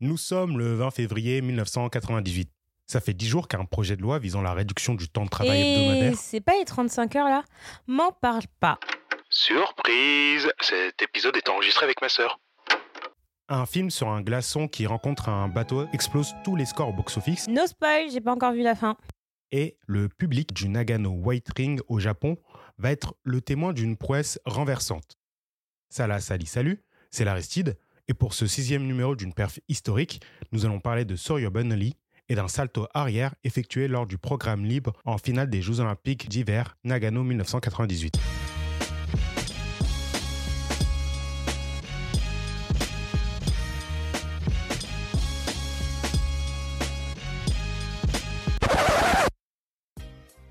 Nous 0.00 0.16
sommes 0.16 0.58
le 0.58 0.74
20 0.74 0.90
février 0.90 1.40
1998. 1.40 2.50
Ça 2.86 3.00
fait 3.00 3.14
dix 3.14 3.26
jours 3.26 3.48
qu'un 3.48 3.64
projet 3.64 3.96
de 3.96 4.02
loi 4.02 4.18
visant 4.18 4.42
la 4.42 4.52
réduction 4.52 4.94
du 4.94 5.08
temps 5.08 5.24
de 5.24 5.30
travail 5.30 5.60
Et 5.60 5.72
hebdomadaire. 5.74 6.14
c'est 6.16 6.40
pas 6.40 6.56
les 6.58 6.64
35 6.64 7.16
heures 7.16 7.28
là 7.28 7.42
M'en 7.86 8.12
parle 8.12 8.42
pas. 8.60 8.78
Surprise 9.30 10.48
Cet 10.60 11.02
épisode 11.02 11.36
est 11.36 11.48
enregistré 11.48 11.84
avec 11.84 12.00
ma 12.00 12.08
sœur. 12.08 12.38
Un 13.48 13.66
film 13.66 13.90
sur 13.90 14.08
un 14.08 14.22
glaçon 14.22 14.68
qui 14.68 14.86
rencontre 14.86 15.28
un 15.28 15.48
bateau 15.48 15.86
explose 15.92 16.34
tous 16.44 16.56
les 16.56 16.66
scores 16.66 16.88
au 16.88 16.92
box-office 16.92 17.48
No 17.48 17.66
spoil, 17.66 18.10
j'ai 18.12 18.20
pas 18.20 18.32
encore 18.32 18.52
vu 18.52 18.62
la 18.62 18.74
fin. 18.74 18.96
et 19.52 19.78
le 19.86 20.08
public 20.08 20.52
du 20.52 20.68
Nagano 20.68 21.10
White 21.10 21.48
Ring 21.56 21.80
au 21.88 21.98
Japon 21.98 22.36
va 22.78 22.90
être 22.90 23.14
le 23.24 23.40
témoin 23.40 23.72
d'une 23.72 23.96
prouesse 23.96 24.38
renversante. 24.44 25.16
Salah 25.88 26.20
Sali 26.20 26.46
Salut, 26.46 26.82
c'est 27.10 27.24
l'Aristide, 27.24 27.78
et 28.08 28.14
pour 28.14 28.34
ce 28.34 28.46
sixième 28.46 28.86
numéro 28.86 29.16
d'une 29.16 29.32
perf 29.32 29.58
historique, 29.68 30.20
nous 30.52 30.64
allons 30.64 30.80
parler 30.80 31.04
de 31.04 31.16
Soryo 31.16 31.50
Bunali 31.50 31.94
et 32.28 32.34
d'un 32.34 32.48
salto 32.48 32.86
arrière 32.94 33.34
effectué 33.44 33.88
lors 33.88 34.06
du 34.06 34.18
programme 34.18 34.64
libre 34.64 34.92
en 35.04 35.18
finale 35.18 35.50
des 35.50 35.62
Jeux 35.62 35.80
Olympiques 35.80 36.28
d'hiver 36.28 36.76
Nagano 36.84 37.22
1998. 37.22 38.18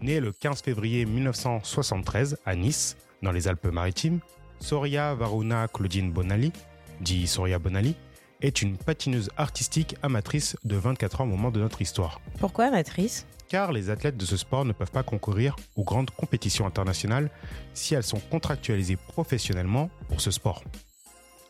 Né 0.00 0.20
le 0.20 0.32
15 0.32 0.60
février 0.60 1.06
1973 1.06 2.36
à 2.44 2.54
Nice, 2.54 2.96
dans 3.22 3.32
les 3.32 3.48
Alpes-Maritimes, 3.48 4.20
Soria 4.60 5.14
Varuna 5.14 5.66
Claudine 5.66 6.12
Bonali, 6.12 6.52
dit 7.00 7.26
Soria 7.26 7.58
Bonali, 7.58 7.96
est 8.40 8.62
une 8.62 8.76
patineuse 8.76 9.30
artistique 9.36 9.96
amatrice 10.02 10.56
de 10.64 10.76
24 10.76 11.22
ans 11.22 11.24
au 11.24 11.28
moment 11.28 11.50
de 11.50 11.60
notre 11.60 11.80
histoire. 11.80 12.20
Pourquoi 12.38 12.70
matrice 12.70 13.26
Car 13.48 13.72
les 13.72 13.90
athlètes 13.90 14.16
de 14.16 14.24
ce 14.24 14.36
sport 14.36 14.64
ne 14.64 14.72
peuvent 14.72 14.90
pas 14.90 15.02
concourir 15.02 15.56
aux 15.76 15.84
grandes 15.84 16.10
compétitions 16.10 16.66
internationales 16.66 17.30
si 17.72 17.94
elles 17.94 18.02
sont 18.02 18.20
contractualisées 18.20 18.96
professionnellement 18.96 19.88
pour 20.08 20.20
ce 20.20 20.30
sport. 20.30 20.62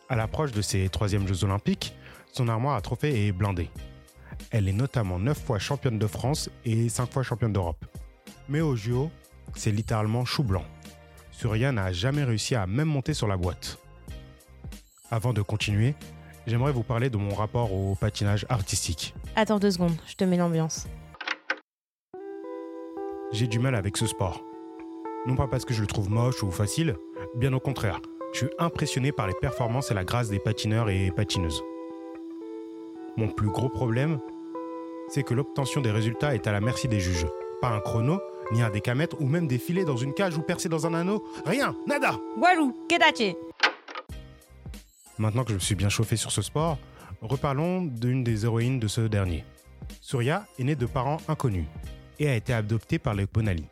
À 0.08 0.16
l'approche 0.16 0.52
de 0.52 0.62
ses 0.62 0.88
troisièmes 0.88 1.26
Jeux 1.26 1.44
Olympiques, 1.44 1.94
son 2.32 2.48
armoire 2.48 2.76
à 2.76 2.80
trophées 2.80 3.26
est 3.26 3.32
blindée. 3.32 3.70
Elle 4.50 4.68
est 4.68 4.72
notamment 4.72 5.18
9 5.18 5.36
fois 5.36 5.58
championne 5.58 5.98
de 5.98 6.06
France 6.06 6.50
et 6.64 6.88
5 6.88 7.12
fois 7.12 7.22
championne 7.22 7.52
d'Europe. 7.52 7.84
Mais 8.48 8.60
au 8.60 8.76
JO, 8.76 9.10
c'est 9.56 9.70
littéralement 9.70 10.24
chou 10.24 10.42
blanc. 10.42 10.64
Surya 11.32 11.72
n'a 11.72 11.92
jamais 11.92 12.24
réussi 12.24 12.54
à 12.54 12.66
même 12.66 12.88
monter 12.88 13.14
sur 13.14 13.26
la 13.26 13.36
boîte. 13.36 13.78
Avant 15.14 15.32
de 15.32 15.42
continuer, 15.42 15.94
j'aimerais 16.44 16.72
vous 16.72 16.82
parler 16.82 17.08
de 17.08 17.16
mon 17.16 17.36
rapport 17.36 17.72
au 17.72 17.94
patinage 17.94 18.46
artistique. 18.48 19.14
Attends 19.36 19.60
deux 19.60 19.70
secondes, 19.70 19.94
je 20.08 20.16
te 20.16 20.24
mets 20.24 20.36
l'ambiance. 20.36 20.88
J'ai 23.30 23.46
du 23.46 23.60
mal 23.60 23.76
avec 23.76 23.96
ce 23.96 24.08
sport. 24.08 24.42
Non 25.24 25.36
pas 25.36 25.46
parce 25.46 25.64
que 25.64 25.72
je 25.72 25.82
le 25.82 25.86
trouve 25.86 26.10
moche 26.10 26.42
ou 26.42 26.50
facile, 26.50 26.96
bien 27.36 27.52
au 27.52 27.60
contraire. 27.60 28.00
Je 28.32 28.38
suis 28.38 28.50
impressionné 28.58 29.12
par 29.12 29.28
les 29.28 29.34
performances 29.40 29.92
et 29.92 29.94
la 29.94 30.02
grâce 30.02 30.30
des 30.30 30.40
patineurs 30.40 30.90
et 30.90 31.12
patineuses. 31.12 31.62
Mon 33.16 33.28
plus 33.28 33.50
gros 33.50 33.68
problème, 33.68 34.18
c'est 35.06 35.22
que 35.22 35.32
l'obtention 35.32 35.80
des 35.80 35.92
résultats 35.92 36.34
est 36.34 36.48
à 36.48 36.50
la 36.50 36.60
merci 36.60 36.88
des 36.88 36.98
juges. 36.98 37.28
Pas 37.60 37.68
un 37.68 37.78
chrono, 37.78 38.18
ni 38.50 38.62
un 38.62 38.70
décamètre, 38.70 39.14
ou 39.20 39.26
même 39.26 39.46
des 39.46 39.58
filets 39.58 39.84
dans 39.84 39.96
une 39.96 40.12
cage 40.12 40.36
ou 40.36 40.42
percés 40.42 40.68
dans 40.68 40.88
un 40.88 40.94
anneau. 40.94 41.22
Rien, 41.46 41.76
nada 41.86 42.18
Walou, 42.36 42.74
Kedache 42.88 43.36
Maintenant 45.18 45.44
que 45.44 45.50
je 45.50 45.54
me 45.54 45.60
suis 45.60 45.76
bien 45.76 45.88
chauffé 45.88 46.16
sur 46.16 46.32
ce 46.32 46.42
sport, 46.42 46.78
reparlons 47.22 47.82
d'une 47.82 48.24
des 48.24 48.44
héroïnes 48.44 48.80
de 48.80 48.88
ce 48.88 49.02
dernier. 49.02 49.44
Surya 50.00 50.46
est 50.58 50.64
née 50.64 50.74
de 50.74 50.86
parents 50.86 51.18
inconnus 51.28 51.66
et 52.18 52.28
a 52.28 52.34
été 52.34 52.52
adoptée 52.52 52.98
par 52.98 53.14
les 53.14 53.26
Bonali. 53.26 53.64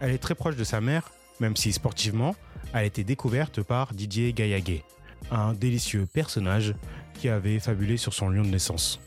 Elle 0.00 0.12
est 0.12 0.18
très 0.18 0.36
proche 0.36 0.56
de 0.56 0.64
sa 0.64 0.80
mère, 0.80 1.10
même 1.40 1.56
si 1.56 1.72
sportivement, 1.72 2.36
elle 2.72 2.80
a 2.80 2.84
été 2.84 3.02
découverte 3.02 3.62
par 3.62 3.92
Didier 3.92 4.32
Gaillaguet, 4.32 4.84
un 5.32 5.52
délicieux 5.52 6.06
personnage 6.06 6.74
qui 7.14 7.28
avait 7.28 7.58
fabulé 7.58 7.96
sur 7.96 8.14
son 8.14 8.28
lion 8.28 8.42
de 8.42 8.48
naissance. 8.48 9.00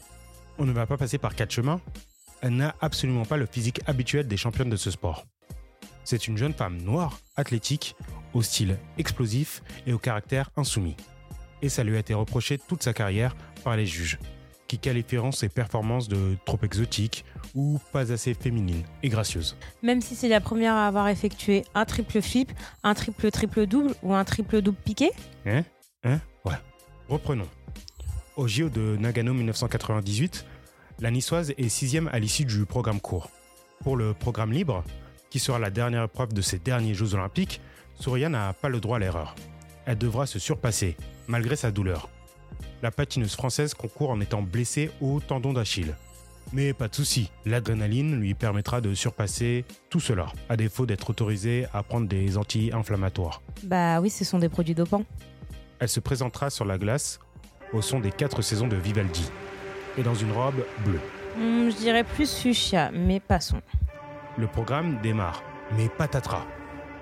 On 0.57 0.65
ne 0.65 0.73
va 0.73 0.85
pas 0.85 0.97
passer 0.97 1.17
par 1.17 1.35
quatre 1.35 1.51
chemins. 1.51 1.79
Elle 2.41 2.55
n'a 2.55 2.75
absolument 2.81 3.25
pas 3.25 3.37
le 3.37 3.45
physique 3.45 3.81
habituel 3.87 4.27
des 4.27 4.37
championnes 4.37 4.69
de 4.69 4.75
ce 4.75 4.91
sport. 4.91 5.25
C'est 6.03 6.27
une 6.27 6.37
jeune 6.37 6.53
femme 6.53 6.81
noire, 6.81 7.19
athlétique, 7.37 7.95
au 8.33 8.41
style 8.41 8.77
explosif 8.97 9.61
et 9.85 9.93
au 9.93 9.99
caractère 9.99 10.49
insoumis 10.57 10.97
et 11.61 11.69
ça 11.69 11.83
lui 11.83 11.95
a 11.95 11.99
été 11.99 12.13
reproché 12.13 12.57
toute 12.57 12.83
sa 12.83 12.93
carrière 12.93 13.35
par 13.63 13.75
les 13.75 13.85
juges, 13.85 14.19
qui 14.67 14.79
qualifieront 14.79 15.31
ses 15.31 15.49
performances 15.49 16.07
de 16.07 16.37
trop 16.45 16.59
exotiques 16.63 17.25
ou 17.55 17.79
pas 17.91 18.11
assez 18.11 18.33
féminines 18.33 18.83
et 19.03 19.09
gracieuses. 19.09 19.57
Même 19.83 20.01
si 20.01 20.15
c'est 20.15 20.29
la 20.29 20.41
première 20.41 20.73
à 20.73 20.87
avoir 20.87 21.07
effectué 21.09 21.65
un 21.73 21.85
triple 21.85 22.21
flip, 22.21 22.51
un 22.83 22.93
triple 22.93 23.31
triple 23.31 23.65
double 23.65 23.93
ou 24.03 24.13
un 24.13 24.23
triple 24.23 24.61
double 24.61 24.77
piqué 24.83 25.11
Hein? 25.45 25.63
Hein? 26.03 26.19
Ouais. 26.45 26.55
Reprenons. 27.09 27.47
Au 28.37 28.47
JO 28.47 28.69
de 28.69 28.97
Nagano 28.97 29.33
1998, 29.33 30.45
la 30.99 31.11
niçoise 31.11 31.53
est 31.57 31.69
sixième 31.69 32.07
à 32.13 32.19
l'issue 32.19 32.45
du 32.45 32.65
programme 32.65 33.01
court. 33.01 33.29
Pour 33.83 33.97
le 33.97 34.13
programme 34.13 34.53
libre, 34.53 34.83
qui 35.29 35.39
sera 35.39 35.59
la 35.59 35.69
dernière 35.69 36.03
épreuve 36.03 36.33
de 36.33 36.41
ces 36.41 36.59
derniers 36.59 36.93
Jeux 36.93 37.13
olympiques, 37.13 37.59
Surya 37.99 38.29
n'a 38.29 38.53
pas 38.53 38.69
le 38.69 38.79
droit 38.79 38.97
à 38.97 38.99
l'erreur. 38.99 39.35
Elle 39.85 39.97
devra 39.97 40.25
se 40.25 40.39
surpasser, 40.39 40.95
malgré 41.27 41.55
sa 41.55 41.71
douleur. 41.71 42.09
La 42.81 42.91
patineuse 42.91 43.35
française 43.35 43.73
concourt 43.73 44.11
en 44.11 44.21
étant 44.21 44.41
blessée 44.41 44.91
au 45.01 45.19
tendon 45.19 45.53
d'Achille. 45.53 45.95
Mais 46.53 46.73
pas 46.73 46.87
de 46.87 46.95
souci, 46.95 47.31
l'adrénaline 47.45 48.19
lui 48.19 48.33
permettra 48.33 48.81
de 48.81 48.93
surpasser 48.93 49.63
tout 49.89 49.99
cela, 49.99 50.27
à 50.49 50.57
défaut 50.57 50.85
d'être 50.85 51.09
autorisée 51.09 51.65
à 51.73 51.81
prendre 51.81 52.07
des 52.07 52.37
anti-inflammatoires. 52.37 53.41
Bah 53.63 54.01
oui, 54.01 54.09
ce 54.09 54.25
sont 54.25 54.39
des 54.39 54.49
produits 54.49 54.75
dopants. 54.75 55.05
Elle 55.79 55.89
se 55.89 55.99
présentera 55.99 56.49
sur 56.49 56.65
la 56.65 56.77
glace 56.77 57.19
au 57.73 57.81
son 57.81 57.99
des 57.99 58.11
quatre 58.11 58.41
saisons 58.41 58.67
de 58.67 58.75
Vivaldi 58.75 59.29
et 59.97 60.03
dans 60.03 60.13
une 60.13 60.31
robe 60.31 60.65
bleue. 60.85 60.99
Hmm, 61.37 61.69
je 61.69 61.77
dirais 61.77 62.03
plus 62.03 62.41
fuchsia, 62.41 62.91
mais 62.91 63.19
passons. 63.19 63.61
Le 64.37 64.47
programme 64.47 64.99
démarre, 65.01 65.43
mais 65.77 65.87
patatras. 65.89 66.45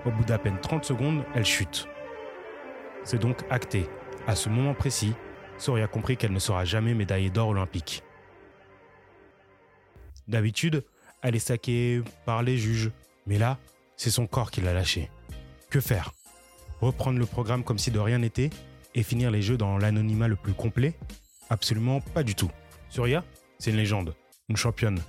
Au 0.06 0.10
bout 0.10 0.24
d'à 0.24 0.38
peine 0.38 0.58
30 0.60 0.84
secondes, 0.84 1.24
elle 1.34 1.44
chute. 1.44 1.88
C'est 3.04 3.18
donc 3.18 3.38
acté. 3.50 3.88
À 4.26 4.36
ce 4.36 4.48
moment 4.48 4.74
précis, 4.74 5.14
Soria 5.58 5.86
compris 5.86 6.16
qu'elle 6.16 6.32
ne 6.32 6.38
sera 6.38 6.64
jamais 6.64 6.94
médaillée 6.94 7.30
d'or 7.30 7.48
olympique. 7.48 8.02
D'habitude, 10.28 10.84
elle 11.22 11.34
est 11.34 11.40
saquée 11.40 12.02
par 12.24 12.42
les 12.42 12.56
juges, 12.56 12.90
mais 13.26 13.38
là, 13.38 13.58
c'est 13.96 14.10
son 14.10 14.26
corps 14.26 14.50
qui 14.50 14.60
l'a 14.60 14.72
lâchée. 14.72 15.10
Que 15.70 15.80
faire? 15.80 16.12
Reprendre 16.80 17.18
le 17.18 17.26
programme 17.26 17.64
comme 17.64 17.78
si 17.78 17.90
de 17.90 17.98
rien 17.98 18.18
n'était 18.18 18.50
et 18.94 19.02
finir 19.02 19.30
les 19.30 19.42
jeux 19.42 19.56
dans 19.56 19.76
l'anonymat 19.76 20.28
le 20.28 20.36
plus 20.36 20.54
complet? 20.54 20.94
Absolument 21.50 22.00
pas 22.00 22.22
du 22.22 22.34
tout. 22.34 22.50
Surya, 22.88 23.24
c'est 23.58 23.70
une 23.70 23.76
légende, 23.76 24.14
une 24.48 24.56
championne, 24.56 25.00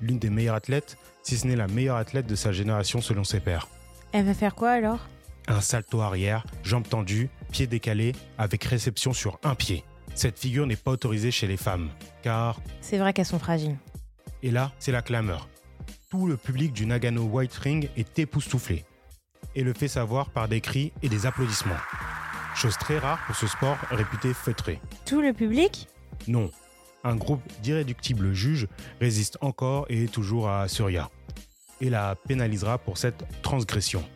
l'une 0.00 0.18
des 0.18 0.30
meilleures 0.30 0.54
athlètes, 0.54 0.96
si 1.22 1.36
ce 1.36 1.46
n'est 1.46 1.56
la 1.56 1.66
meilleure 1.66 1.96
athlète 1.96 2.26
de 2.26 2.34
sa 2.34 2.52
génération 2.52 3.00
selon 3.00 3.24
ses 3.24 3.40
pairs. 3.40 3.68
Elle 4.12 4.26
va 4.26 4.34
faire 4.34 4.54
quoi 4.54 4.70
alors? 4.70 5.08
Un 5.46 5.60
salto 5.60 6.00
arrière, 6.00 6.44
jambes 6.62 6.88
tendues, 6.88 7.28
pieds 7.52 7.66
décalés, 7.66 8.12
avec 8.38 8.64
réception 8.64 9.12
sur 9.12 9.38
un 9.42 9.54
pied. 9.54 9.84
Cette 10.14 10.38
figure 10.38 10.66
n'est 10.66 10.76
pas 10.76 10.92
autorisée 10.92 11.30
chez 11.30 11.46
les 11.46 11.56
femmes, 11.56 11.90
car, 12.22 12.60
C'est 12.80 12.98
vrai 12.98 13.12
qu'elles 13.12 13.26
sont 13.26 13.38
fragiles. 13.38 13.76
et 14.42 14.50
là, 14.50 14.72
c'est 14.78 14.92
la 14.92 15.02
clameur. 15.02 15.48
Tout 16.10 16.26
le 16.26 16.36
public 16.36 16.72
du 16.72 16.86
Nagano 16.86 17.22
White 17.24 17.54
Ring 17.54 17.90
est 17.96 18.18
époustouflé, 18.18 18.84
et 19.54 19.62
le 19.62 19.72
fait 19.74 19.88
savoir 19.88 20.30
par 20.30 20.48
des 20.48 20.60
cris 20.60 20.92
et 21.02 21.08
des 21.08 21.26
applaudissements. 21.26 21.74
Chose 22.54 22.76
très 22.78 22.98
rare 22.98 23.18
pour 23.26 23.34
ce 23.34 23.46
sport 23.48 23.76
réputé 23.90 24.32
feutré. 24.32 24.80
Tout 25.04 25.20
le 25.20 25.32
public? 25.32 25.88
Non, 26.28 26.50
un 27.02 27.16
groupe 27.16 27.42
d'irréductibles 27.62 28.32
juges 28.32 28.68
résiste 29.00 29.36
encore 29.40 29.86
et 29.88 30.06
toujours 30.06 30.48
à 30.48 30.68
Surya, 30.68 31.10
et 31.80 31.90
la 31.90 32.14
pénalisera 32.14 32.78
pour 32.78 32.96
cette 32.96 33.24
transgression. 33.42 34.08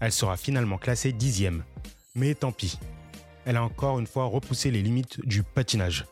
Elle 0.00 0.12
sera 0.12 0.36
finalement 0.36 0.78
classée 0.78 1.12
dixième. 1.12 1.64
Mais 2.14 2.34
tant 2.34 2.52
pis. 2.52 2.78
Elle 3.44 3.56
a 3.56 3.62
encore 3.62 3.98
une 3.98 4.06
fois 4.06 4.24
repoussé 4.24 4.70
les 4.70 4.82
limites 4.82 5.24
du 5.26 5.42
patinage. 5.42 6.04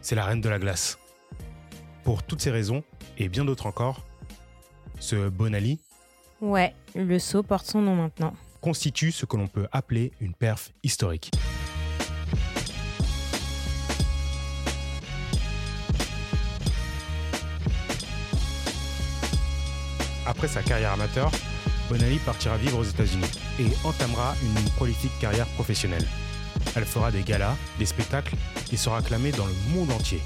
C'est 0.00 0.14
la 0.14 0.24
reine 0.24 0.40
de 0.40 0.48
la 0.48 0.58
glace. 0.58 0.98
Pour 2.04 2.22
toutes 2.22 2.40
ces 2.40 2.50
raisons, 2.50 2.82
et 3.18 3.28
bien 3.28 3.44
d'autres 3.44 3.66
encore, 3.66 4.06
ce 4.98 5.28
Bonali 5.28 5.78
Ouais, 6.40 6.74
le 6.94 7.18
saut 7.18 7.42
porte 7.42 7.66
son 7.66 7.82
nom 7.82 7.96
maintenant. 7.96 8.32
constitue 8.60 9.12
ce 9.12 9.26
que 9.26 9.36
l'on 9.36 9.46
peut 9.48 9.68
appeler 9.72 10.12
une 10.20 10.34
perf 10.34 10.72
historique. 10.82 11.30
Après 20.26 20.48
sa 20.48 20.62
carrière 20.62 20.92
amateur, 20.92 21.30
Bonali 21.88 22.18
partira 22.18 22.56
vivre 22.58 22.78
aux 22.78 22.84
États-Unis 22.84 23.30
et 23.58 23.66
entamera 23.84 24.34
une 24.42 24.70
prolifique 24.72 25.18
carrière 25.20 25.46
professionnelle. 25.48 26.06
Elle 26.76 26.84
fera 26.84 27.10
des 27.10 27.22
galas, 27.22 27.56
des 27.78 27.86
spectacles 27.86 28.34
et 28.70 28.76
sera 28.76 28.98
acclamée 28.98 29.32
dans 29.32 29.46
le 29.46 29.54
monde 29.70 29.90
entier. 29.92 30.20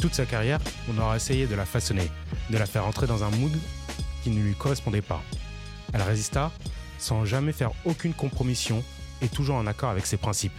Toute 0.00 0.14
sa 0.14 0.26
carrière, 0.26 0.60
on 0.88 0.98
aura 0.98 1.16
essayé 1.16 1.46
de 1.46 1.54
la 1.54 1.64
façonner, 1.64 2.08
de 2.50 2.58
la 2.58 2.66
faire 2.66 2.86
entrer 2.86 3.06
dans 3.06 3.24
un 3.24 3.30
mood 3.30 3.52
qui 4.22 4.30
ne 4.30 4.42
lui 4.42 4.54
correspondait 4.54 5.02
pas. 5.02 5.22
Elle 5.92 6.02
résista 6.02 6.52
sans 6.98 7.24
jamais 7.24 7.52
faire 7.52 7.72
aucune 7.84 8.14
compromission 8.14 8.82
et 9.22 9.28
toujours 9.28 9.56
en 9.56 9.66
accord 9.66 9.90
avec 9.90 10.06
ses 10.06 10.16
principes. 10.16 10.52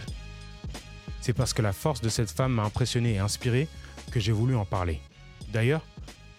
C'est 1.20 1.32
parce 1.32 1.54
que 1.54 1.62
la 1.62 1.72
force 1.72 2.00
de 2.02 2.08
cette 2.08 2.30
femme 2.30 2.52
m'a 2.52 2.64
impressionné 2.64 3.14
et 3.14 3.18
inspiré 3.18 3.66
que 4.12 4.20
j'ai 4.20 4.32
voulu 4.32 4.56
en 4.56 4.64
parler. 4.64 5.00
D'ailleurs, 5.48 5.82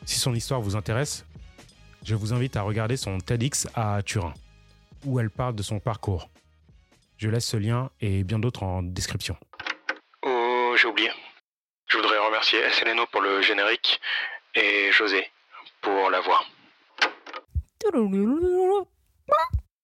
si 0.05 0.19
son 0.19 0.33
histoire 0.35 0.61
vous 0.61 0.75
intéresse, 0.75 1.25
je 2.07 2.15
vous 2.15 2.31
invite 2.31 2.55
à 2.55 2.61
regarder 2.61 2.95
son 2.95 3.17
TEDx 3.17 3.67
à 3.75 4.01
Turin, 4.01 4.33
où 5.05 5.19
elle 5.19 5.29
parle 5.29 5.55
de 5.55 5.61
son 5.61 5.81
parcours. 5.81 6.29
Je 7.17 7.27
laisse 7.29 7.45
ce 7.45 7.57
lien 7.57 7.89
et 7.99 8.23
bien 8.23 8.39
d'autres 8.39 8.63
en 8.63 8.81
description. 8.81 9.35
Oh, 10.25 10.73
j'ai 10.79 10.87
oublié. 10.87 11.09
Je 11.87 11.97
voudrais 11.97 12.17
remercier 12.19 12.59
Seleno 12.71 13.05
pour 13.11 13.19
le 13.19 13.41
générique 13.41 13.99
et 14.55 14.89
José 14.93 15.29
pour 15.81 16.09
la 16.09 16.21
voix. 16.21 16.43